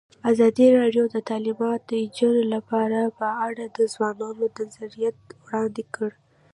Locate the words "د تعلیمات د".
1.13-1.91